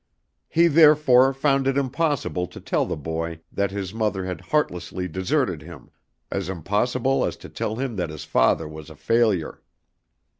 [0.49, 5.61] He therefore found it impossible to tell the boy that his mother had heartlessly deserted
[5.61, 5.91] him,
[6.31, 9.61] as impossible as to tell him that his father was a failure.